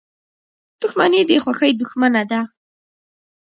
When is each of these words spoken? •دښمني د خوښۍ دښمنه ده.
•دښمني 0.81 1.21
د 1.27 1.31
خوښۍ 1.43 1.71
دښمنه 1.81 2.21
ده. 2.31 2.41